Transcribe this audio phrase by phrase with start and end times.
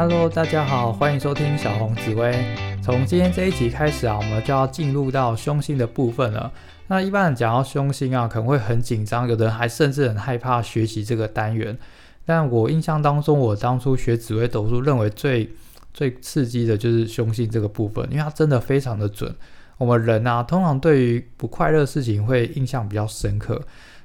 [0.00, 2.32] Hello，大家好，欢迎收听小红紫薇。
[2.80, 6.52] 从今天这一集开始啊，我们就要进入到凶星的部分了。
[6.86, 11.76] 那一般人讲到凶星啊，可能会很紧张，有的人还甚至很害怕学习这个单元。
[12.24, 15.50] 但我印象当中，我当初学紫薇斗数，认为最
[15.92, 19.34] 最刺激的就是凶星这个部分，因为它真的非常的准。
[19.78, 23.60] 我们人啊，通常对于不快乐事情会印象比较深刻。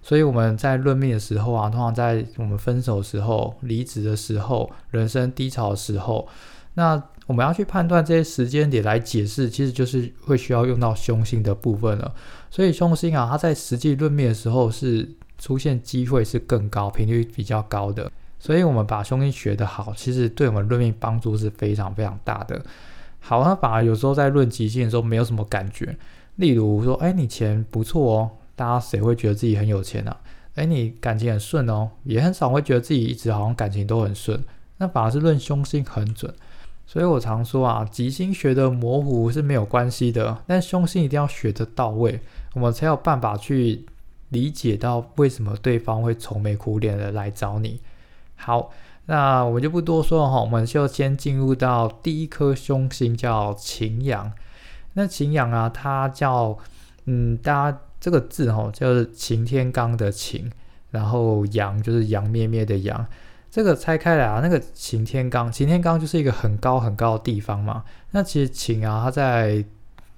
[0.06, 6.28] 所以我们在论命的时候啊，通常在我们分手的时候、离职的时候、人生低潮的时候，
[6.74, 12.14] 那我们要去判断这些时间点来解释，其实就是会需要用到凶星的部分了。
[12.52, 18.12] 所以凶星啊，它在实际论命的时候是出现机会是更高、频率比较高的。
[18.40, 22.62] 所以我们把凶星学得好，其实对我们论命帮助是非常非常大的。
[23.22, 25.96] 好，那反而有时候在论吉星的时候没有什么感觉，
[26.36, 28.32] 例如说，哎，你钱不错哦。
[28.56, 30.16] 大家谁会觉得自己很有钱呢？
[30.56, 34.44] 哎，你感情很顺哦，也很少会觉得自己一直好像感情都很顺。
[34.78, 36.32] 那反而是论凶星很准，
[36.86, 42.20] 所以我常说啊，吉星学的模糊是没有关系的，但凶星一定要学得到位，
[42.54, 43.84] 我们才有办法去
[44.30, 47.80] 理解到为什么对方会愁眉苦脸的来找你。
[48.36, 48.72] 好，
[49.08, 54.32] 那我就不多说了哈，我们就先进入到第一颗凶星，叫擎羊。
[54.94, 56.56] 那擎羊啊，它叫
[57.06, 57.80] 嗯，大家。
[58.04, 60.52] 这个字哈，就是晴天罡的晴，
[60.92, 63.08] 然后阳就是阳灭灭的阳。
[63.50, 67.86] 这个拆开来啊，那个晴天罡，晴天罡就是一个很高很高的地方嘛。
[68.12, 69.64] 那其实晴啊，它在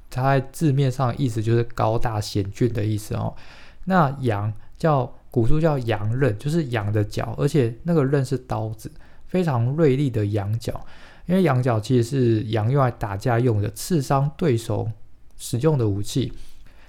[0.09, 3.36] 它在字面上意思就是高大险峻的意思哦。
[3.83, 8.91] 那阳叫古书叫阳刃，就是羊的角，而且那个刃是刀子，
[9.28, 10.83] 非常锐利的羊角。
[11.28, 14.89] 因为羊角其实是羊用来打架用的，刺伤对手
[15.38, 16.33] 使用的武器。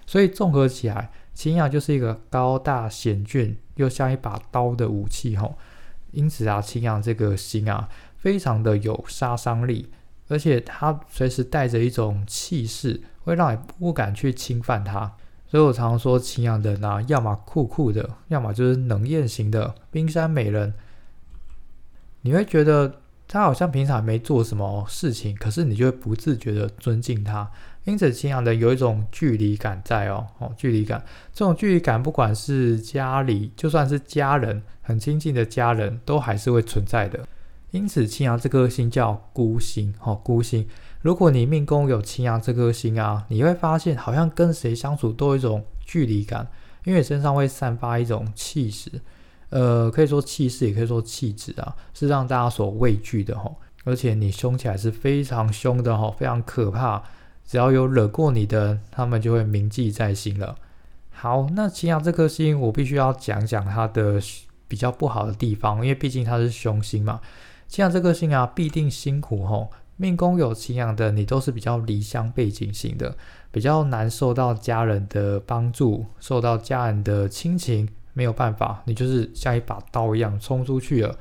[0.06, 5.58] 所以综合起来，青阳就是一个高大险峻又像一把刀的武器吼。
[6.12, 9.90] 因此啊，青阳这个星啊，非常的有杀伤力，
[10.28, 15.12] 而且它随时带着一种气势，会让你不敢去侵犯它。
[15.48, 20.72] 所以我常说，青阳的呢，要么酷酷的，要么就是冷艳型的冰山美人。
[22.22, 27.50] 你会觉得他好像平常没做什么事情，可是你就会不自觉的尊敬他。
[27.84, 37.26] 因此，青阳的有一种距离感在哦，哦，距离感，这种距离感，不管是家里，就算是家人，很亲近的家人，都还是会存在的。
[37.70, 40.66] 因此，青阳这颗星叫孤星，哦，孤星。
[41.02, 46.48] 如果你命宫有青阳这颗星啊，你会发现好像跟谁相处都有一种距离感，
[46.84, 48.90] 因为身上会散发一种气势，
[49.50, 53.50] 呃，可以说气势，也可以说气质啊，是让大家所畏惧的哈。
[53.84, 57.02] 而且你凶起来是非常凶的哈，非常可怕。
[57.44, 60.56] 只要有惹过你的，他们就会铭记在心了。
[61.10, 64.20] 好，那擎羊这颗星，我必须要讲讲它的
[64.66, 67.20] 比较不好的地方，因为毕竟它是凶星嘛。
[67.68, 69.70] 擎羊这颗星啊，必定辛苦吼。
[69.96, 73.16] 命宫有擎羊的，你都是比较离乡背景型的，
[73.50, 81.14] 比较难受到家人的帮助，受到家人的亲情，没有办法，你就是像一把刀一样冲出去了，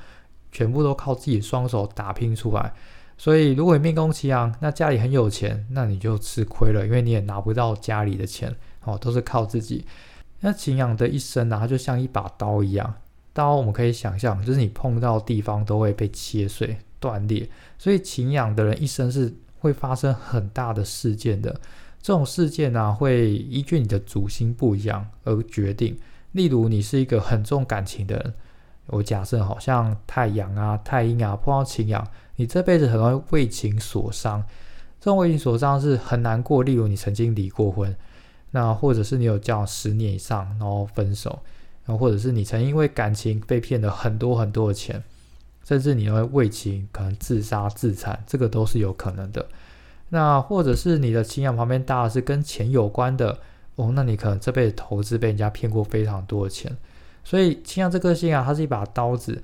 [0.49, 2.71] 全部都靠自己双手打拼出来。
[3.17, 9.85] 所以，如果你命宫奇阳，那家里很有钱，那你就吃亏了，因为你也拿不到家里的钱，哦，都是靠自己。
[10.39, 12.95] 那晴阳的一生呢，它就像一把刀一样，
[13.33, 17.49] 刀我们可以想象，就是你碰到地方都会被切碎、断裂。
[17.77, 21.59] 所以，晴阳的人一生是会发生很大的事件的。
[22.01, 25.97] 这种事件呢，会依据你的主星不一样而决定。
[26.35, 28.33] 例如，你是一个很重感情的人，
[28.87, 32.05] 我假设好像太阳啊、太阴啊碰到情阳。
[32.35, 34.43] 你这辈子很容易为情所伤，
[34.99, 36.61] 这种为情所伤是很难过。
[36.61, 37.95] 例如你曾经离过婚，
[38.51, 41.39] 那或者是你有交往十年以上，然后分手，
[41.85, 45.01] 然后或者是你曾因为感情被骗了很多很多的钱，
[45.63, 49.47] 甚至你会为情可能自杀自残，这个都是有可能的。
[50.09, 53.39] 那或者是你的情仰旁边搭的是跟钱有关的
[53.75, 56.75] 哦，那你可能这辈子投资被人家骗过非常多的钱，
[57.23, 59.41] 所以情仰这颗星啊，它是一把刀子。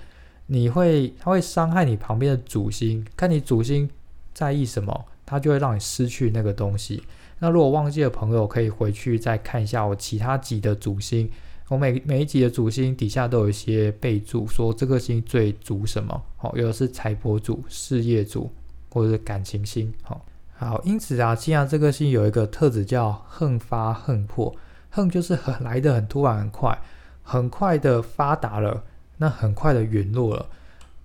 [0.47, 3.89] 你会，它会伤害你旁边的主星，看你主星
[4.33, 7.01] 在意什么，它就会让你失去那个东西。
[7.39, 11.30] 那如果忘记的朋友，可以回去再看一下我其他集的主星，
[11.69, 18.51] 我每每一集的主星底下都有一些备注，说这颗星最主什么，好，有的是财帛主、事业主，
[18.89, 20.25] 或者是感情星，好，
[20.66, 24.56] 好，因此啊，既然这颗星有一个特质叫横发横破，
[24.92, 26.80] 横就是很来的很突然很快，
[27.24, 28.84] 很快的发达了。
[29.18, 30.46] 那很快的陨落了，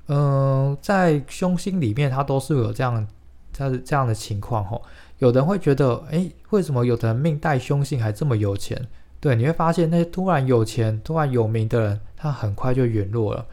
[0.08, 3.06] 嗯，在凶星里面，它都是有这样，
[3.52, 4.82] 它是这样的情况吼。
[5.18, 8.86] 有人会觉得，哎，为什么有的人命带凶星还这么有钱？
[9.20, 13.44] 对，你会发现那些突然有钱、突然有名的人，他很快就陨落了。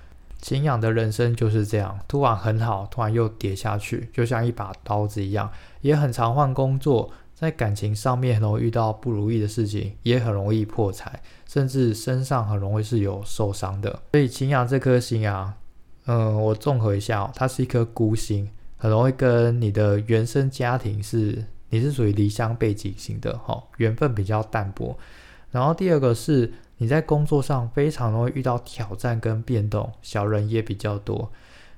[0.44, 5.50] 晴阳的人生就是这样，突然很好，突然又跌下去，就像一把刀子一样，
[5.80, 14.02] 也很常换工作，在感情上面很容易遇到不如意的事情，也很容易破财，甚至身上很容易是有受伤的。
[14.12, 15.56] 所以晴阳这颗星啊，
[16.08, 25.00] 嗯，我综合一下，哦它是一颗孤星，很容易跟你的原生家庭是，你是属于离乡背景型的，哈，缘分比较淡薄。
[25.52, 26.52] 然后第二个是。
[26.84, 31.32] 你在工作上非常容易遇到挑战跟变动，小人也比较多。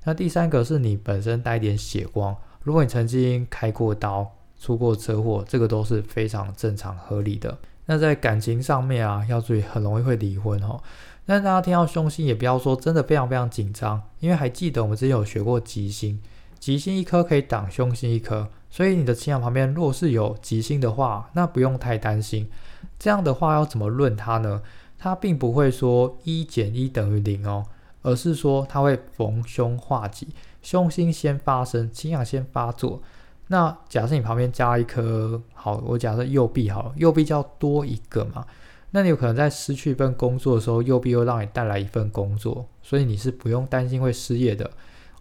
[0.03, 7.55] 那第三个是你本身带点血光，如果你曾经开过刀、出过车祸，这个都是非常正常合理的。
[7.85, 10.81] 那在感情上面啊，要注意很容易会离婚哦。
[11.27, 16.19] 那大家听到凶星也不要说真的非常非常紧张，因为还记得我们之前有学过吉星，
[16.57, 22.49] 吉星一颗可以挡凶星一颗，所以你的情阳旁边若是有吉星的话，那不用太担心。
[22.97, 24.61] 这样的话要怎么论它呢？
[24.97, 27.65] 它并不会说一减一等于零哦，
[28.01, 30.27] 而是说它会逢凶化吉，
[30.61, 33.01] 凶星先发生，情阳先发作。
[33.47, 38.45] 那假设你旁边加一颗好，我假设右臂好，右臂就要多一个嘛。
[38.91, 44.71] 那你有可能在失去一份工作的时候，右臂又让你带来一份工作，所以你是不用担心会失业的。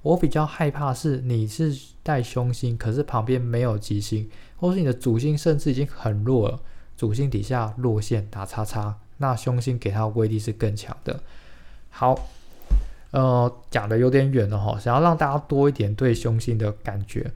[0.00, 6.61] 我比较害怕是你是带凶星，可是旁边没有吉星，或是你的主星甚至已经很弱了，
[6.97, 8.97] 主星底下落线打叉叉。
[9.19, 11.20] 那凶星给它的威力是更强的。
[11.90, 12.19] 好，
[13.12, 17.31] 呃，讲的有点远了哈，想要让大家多一点对凶星的感觉。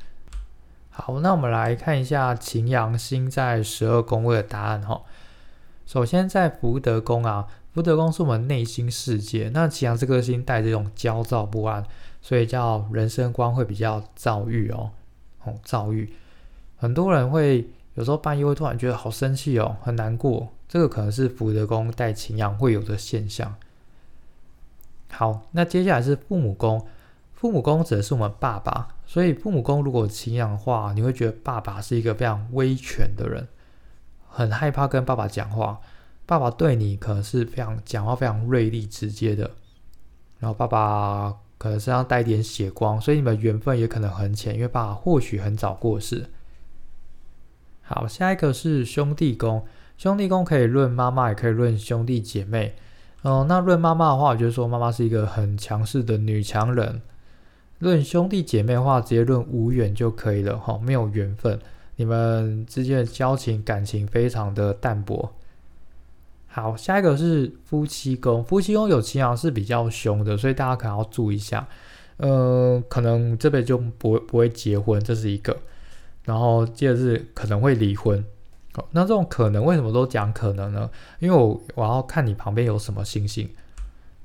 [0.91, 5.03] 好，那我们来看一下擎羊星在十二宫位的答案哈。
[5.87, 9.49] 首先在福德宫啊，福德宫是我们内心世界。
[9.55, 11.85] 那擎羊这颗星带这种焦躁不安，
[12.21, 14.91] 所以叫人生观会比较躁郁哦，
[15.45, 16.13] 哦，躁郁。
[16.77, 20.49] 很多人会有时候半夜会突然觉得好生气哦，很难过。
[20.69, 23.57] 这个可能是福德宫带擎羊会有的现象。
[25.11, 26.87] 好，那接下来是父母宫，
[27.33, 33.49] 父母宫指的是我们爸爸，所以父母宫如果擎羊的话，你会觉得爸爸是一个非常威权的人，
[34.29, 35.81] 很害怕跟爸爸讲话，
[36.27, 39.51] 爸爸对你可能是非常讲话非常锐利直接的，
[40.39, 46.29] 然后爸爸可能身上带点血光，所以你们缘分也可能很浅，因为爸爸或许很早过世。
[47.81, 49.67] 好，下一个是兄弟宫。
[49.99, 52.77] 兄弟宫可以论妈妈，也可以论兄弟姐妹。
[53.23, 57.03] 哦，那论妈妈的话，我就说妈妈是一个很强势的女强人。
[57.81, 61.59] 论兄弟姐妹的话，直接论无缘就可以了哈，没有缘分，
[61.97, 65.35] 你们之间的交情感情非常的淡薄。
[66.47, 71.67] 好，下一个是夫妻宫，夫妻宫有情阳是比较凶的，所以大家可能要注意一下。
[72.19, 75.57] 呃，可能这辈就不会不会结婚，这是一个。
[76.23, 78.25] 然后接着是可能会离婚。
[78.91, 80.91] 那这种可能为什么都讲可能呢？
[81.19, 83.49] 因为我我要看你旁边有什么星星。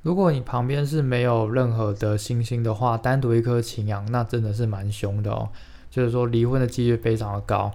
[0.01, 5.47] 如果你旁边是没有任何的星星的话，单独一颗擎羊，那真的是蛮凶的哦。
[5.89, 7.71] 就是说离婚的几率非常的高。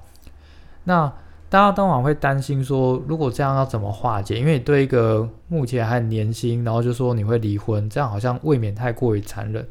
[0.85, 1.11] 那
[1.49, 4.39] 大家当然会担心说，如果这样要怎么化解？
[4.39, 9.67] 因为你对一个目前还很年轻，然后就说你会离婚，这样好像未免太过于残忍。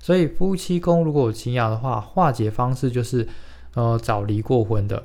[0.00, 3.28] 所以夫妻宫如果有擎羊的话，化解方式就是
[3.74, 5.00] 呃找离过婚的。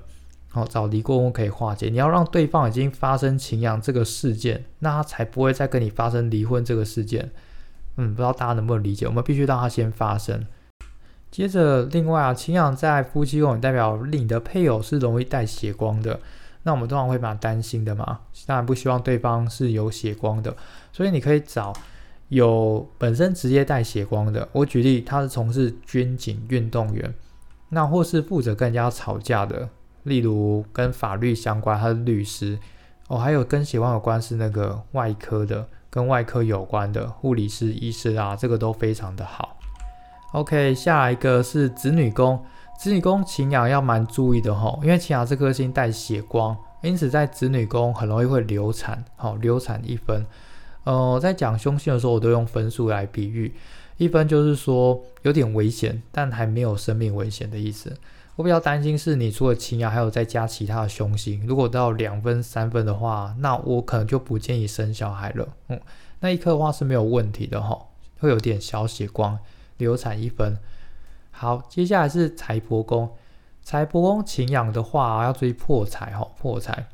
[0.55, 1.89] 好，找离过婚可以化解。
[1.89, 7.29] 你要让对方已经发生情阳这个事件，那他才不会再跟你发生离婚这个事件。
[7.97, 9.05] 嗯，不知道大家能不能理解？
[9.05, 10.47] 我们必须让他先发生。
[11.29, 16.17] 接着，另外啊，情阳在夫妻宫代表你的配偶是容易带血光的，
[16.63, 18.21] 那我们通常会蛮担心的嘛。
[18.45, 20.55] 当然不希望对方是有血光的，
[20.93, 21.73] 所以你可以找
[22.29, 24.47] 有本身直接带血光的。
[24.53, 27.13] 我举例，他是从事军警运动员，
[27.67, 29.67] 那或是负责跟人家吵架的。
[30.05, 32.57] 例如跟法律相关，他是律师
[33.07, 39.57] 哦，还有跟血光有关是那个外科的，跟外科有关的护理师、医师啊，这个都非常的好。
[40.31, 42.43] OK，下一个是子女宫，
[42.79, 50.25] 子女宫擎羊要蛮注意的吼，因为擎羊这颗星带血光，因此在子女宫很容易会流产，好流产一分。
[50.83, 53.53] 呃，在讲凶星的时候，我都用分数来比喻，
[53.97, 57.95] 一分就是说有点危险，但还没有生命危险的意思。
[58.35, 61.45] 我比较担心是你除了青牙，还有再加其他的凶星。
[61.47, 65.47] 如果到两分、三分的话，那我可能就不建议生小孩了。
[65.69, 65.79] 嗯，
[66.19, 67.87] 那一颗的话是没有问题的哈，
[68.19, 69.39] 会有点小血光，
[69.77, 70.57] 流产一分。
[71.31, 73.09] 好，接下来是财帛宫，
[73.63, 76.87] 财帛宫擎羊的话要注意破财哈，破财。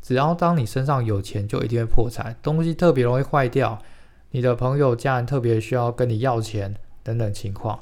[0.00, 3.78] 只要当你身上有钱，就一定会破财，东西特别容易坏掉，
[4.30, 7.80] 你的朋友、家人特别需要跟你要钱等等情况。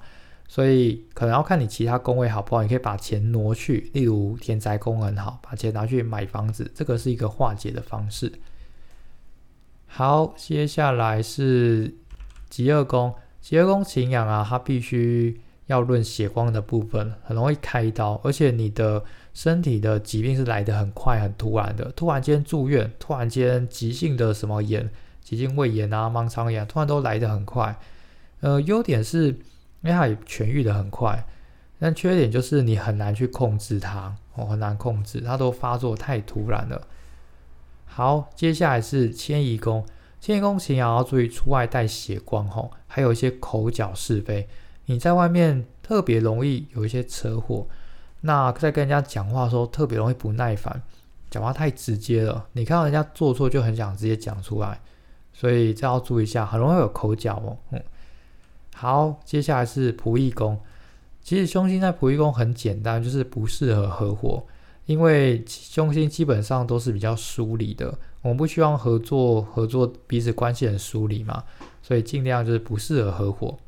[0.49, 8.33] 所以可能要看你其他宫位好不好，你可以把钱挪去，例如天灾宫很好，把钱拿去买房子，这个是一个化解的方式。
[9.87, 11.95] 好，接下来是
[12.49, 24.89] 极恶宫，结合宫情养啊，它必须要论血光的部分，很容易开刀，而且你的身体的疾病是来得很快、很突然的，突然间住院，突然间急性的什么炎、
[25.23, 27.79] 急性胃炎啊、盲肠炎，突然都来得很快。
[28.41, 29.39] 呃，优点是
[29.83, 31.25] 因为它也痊愈的很快，
[31.79, 36.87] 但缺点就是你很难去控制它，哦，很难控制，它都发作太突然了。
[37.87, 39.85] 好，接下来是迁移宫。
[40.21, 44.49] 迁移宫，请要注意出外带血光吼，还有一些口角是非。
[44.87, 47.69] 你在外面特别容易有一些车祸，
[48.23, 50.83] 那在跟人家讲话的时候特别容易不耐烦，
[51.31, 52.49] 讲话太直接了。
[52.53, 54.81] 你看到人家做错就很想直接讲出来，
[55.33, 57.57] 所以这要注意一下，很容易有口角哦。
[57.71, 57.83] 嗯，
[58.81, 60.57] 好，接下来是仆役宫。
[61.21, 64.41] 其实凶星在仆役宫很简单，就是不适合合伙。
[64.87, 67.93] 因为凶星基本上都是比较疏离的，
[68.23, 71.43] 我们不希望合作，合作彼此关系很疏离嘛，
[71.83, 73.59] 所以尽量就是不适合合伙。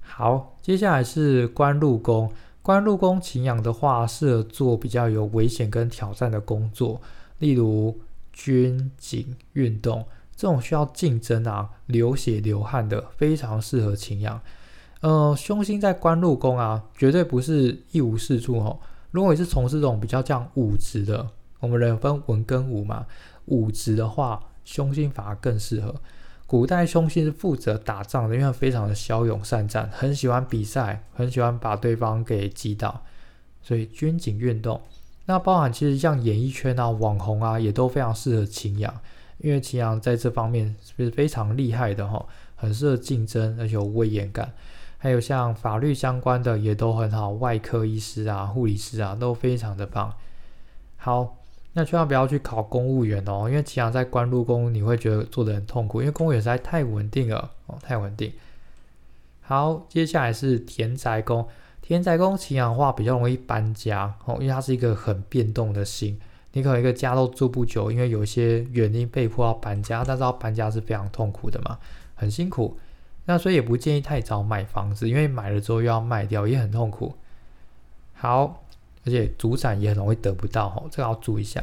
[0.00, 6.98] 好，接下来是官禄宫，官禄宫擎羊的话，适合做比较有危险跟挑战的工作，
[7.40, 8.00] 例如
[8.32, 10.02] 军警运动
[10.36, 14.40] 这种需要竞争啊、流血流汗的，非常适合擎羊。
[15.00, 18.78] 呃，凶星在官禄宫啊，绝对不是一无是处哦。
[19.10, 21.28] 如果你是从事这种比较像武职的，
[21.60, 23.06] 我们人分文跟武嘛，
[23.46, 25.94] 武职的话，凶星反而更适合。
[26.46, 33.02] 古代凶星是负责打仗的，因为非常的骁勇善战，很喜欢比赛，很喜欢把对方给击倒，
[33.62, 34.80] 所以军警运动，
[35.26, 38.94] 那包含其实像演艺圈啊、网红啊，也都非常适合秦阳，
[39.38, 42.24] 因为秦阳在这方面是非常厉害的哈，
[42.56, 44.52] 很适合竞争，而且有威严感。
[44.98, 50.10] 还有像法律相关的也都很好，外科医师啊、护理师啊都非常的棒。
[50.96, 51.36] 好，
[51.74, 58.32] 那千万不要去考公务员哦，因为祁阳在官禄宫，你会觉得做的很痛苦，因为公务员实在太稳定了哦，太稳定。
[59.42, 61.46] 好，接下来是田宅宫，
[61.82, 66.18] 田宅宫祁阳话比较容易搬家哦，因为它是一个很变动的星，
[66.54, 71.78] 你可能一个家都住不久，因为有些原因被迫要搬家，但是要搬家是非常痛苦的嘛，
[72.14, 72.78] 很辛苦。
[73.26, 77.14] 那所以也不建议太早买房子，因为买了之后又要卖掉，也很痛苦。
[78.12, 78.64] 好，
[79.04, 81.62] 而且主产也很容易得不到哦，这个要注意一下。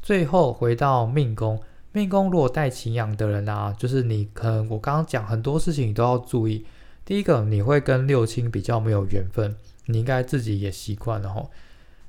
[0.00, 1.60] 最后回到命宫，
[1.92, 6.64] 命宫如果带情养的人啊，就是你可能我刚刚讲很多事情你都要注意。
[7.04, 11.50] 第一个，你会跟六亲比较没有缘分，你应该自己也习惯了吼。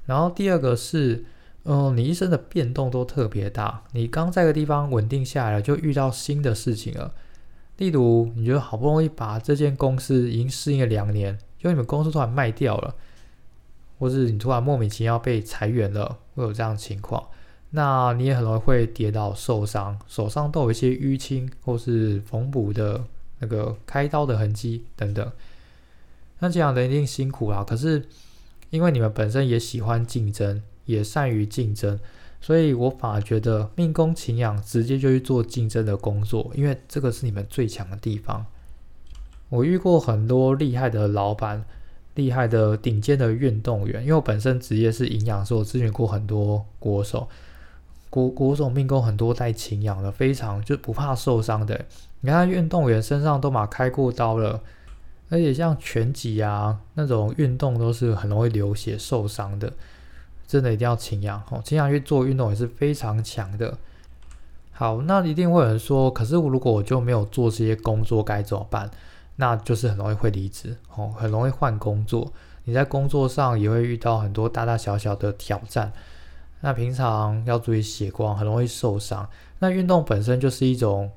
[0.05, 1.25] 然后第二个是，
[1.63, 7.13] 嗯，你一生的变动都特别大，你刚在个地方稳定下来了，就遇到新的事情了。
[7.77, 12.95] 例如，你觉得好不容易把这间公司已经适应了两年，因为你们公司突然卖掉了，
[13.99, 17.27] 或是你突然莫名其妙被裁员了，会有这样的情况，
[17.71, 23.03] 那你也很容易会跌倒受伤，手上都有一些淤青或是缝补的
[23.39, 25.31] 那个开刀的痕迹等等。
[26.39, 28.07] 那这样的一定辛苦啊，可是
[28.71, 31.99] 因为你们本身也喜欢竞争，也善于竞争。
[32.39, 38.45] 所以我反而觉得命宫擎羊直接就去做竞争的工作，因为这个是你们最强的地方。
[39.49, 41.63] 我遇过很多厉害的老板、
[42.15, 47.27] 厉害的顶尖的运动员，因为我本身职业是营养师，我咨询过很多国手。
[48.09, 51.85] 国国手命宫很多带擎羊的，非常就不怕受伤的。
[52.21, 54.61] 你看运动员身上都马开过刀了，
[55.29, 59.71] 而且像拳击啊那种运动都是很容易流血受伤的。
[60.51, 63.77] 真的一定要勤养哦，勤养去做运动也是非常强的。
[64.73, 68.91] 好，那一定会有人说，可是我如果我就没有做这些工作，该怎么办？
[69.37, 72.33] 那就是很容易会离职哦，很容易换工作。
[72.65, 75.93] 你在工作上也会遇到很多大大小小的挑战。
[76.59, 79.25] 那平常要注意血光，很容易受伤。
[79.59, 81.09] 那运动本身就是一种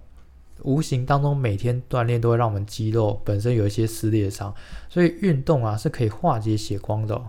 [0.62, 4.54] 无形当中每天锻炼都会让我们肌肉本身有一些撕裂伤，
[4.88, 7.20] 所以运动啊是可以化解血光的。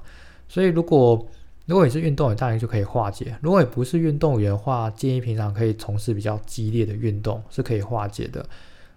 [0.47, 1.27] 所以如果
[1.65, 8.45] 如果你是运动员，当然就可以化解；如果你不是运动员的话，建议平常可以从事比较激烈的运动，是可以化解的。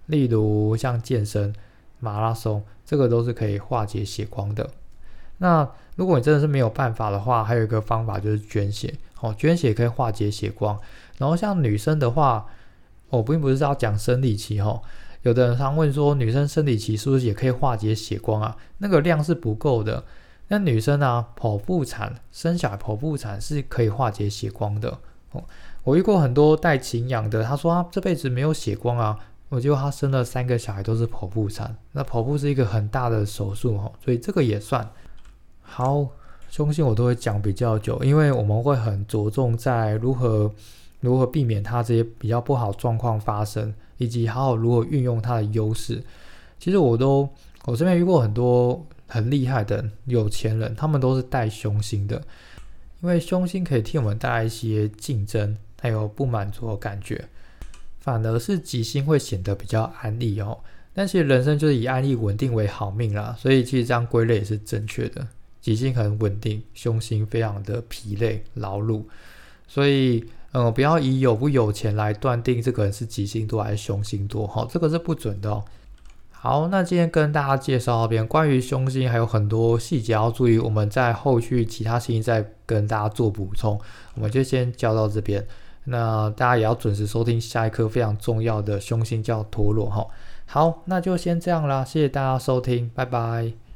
[0.06, 1.54] 例如像健身、
[1.98, 4.68] 马拉松，这个都是可以化解血光的。
[5.38, 8.94] 那如果你真的是没有办法的话，还有一个方法就是捐血。
[9.20, 10.78] 哦，捐血可以化解血光。
[11.16, 12.46] 然后像女生的话，
[13.08, 14.80] 我并不是要讲生理期哈。
[15.22, 18.56] 有的人常问说，女生生理期是不是也可以化解血光啊？
[18.78, 20.04] 那个量是不够的。
[20.48, 24.98] 那女生啊，剖腹产生小孩，剖腹产是可以化解血光的
[25.32, 25.44] 哦。
[25.84, 31.76] 我遇过很多带情养的，他说他这辈子没有血光啊，我结果他生了三个小孩都是剖腹产。
[31.92, 34.90] 那剖腹是一个很大的手术哦，所以这个也算
[35.62, 36.08] 好。
[36.50, 40.50] 凶星我都会讲比较久，因为我们会很着重在如何
[41.00, 46.02] 如何避免它这些比较不好状况发生，以及好好如何运用它的优势。
[46.58, 47.28] 其实我都
[47.66, 52.22] 我这边遇过很多很厉害的有钱人，他们都是带凶星的，
[53.02, 57.24] 因为凶星可以替我们带来一些竞争还有不满足的感觉，
[57.98, 60.56] 反而是吉星会显得比较安逸哦。
[60.94, 65.26] 但其实人生就是以安逸稳定为好命啦，所以其实这样归类也是正确的。
[65.60, 69.04] 吉星很稳定，凶星非常的疲累劳碌，
[69.66, 75.64] 所以嗯，不要以有不有钱来断定这个人是吉星多还是凶星多哈，这个是不准的哦。
[76.40, 83.78] 好，那今天跟大家介绍到这边关于胸襟还有很多细节要注意，我们在后续其他事情再跟大家做补充，
[84.14, 85.44] 我们就先教到这边。
[85.84, 90.06] 那大家也要准时收听下一颗非常重要的胸襟叫脱落哈。
[90.46, 93.67] 好，那就先这样啦，谢谢大家收听，拜拜。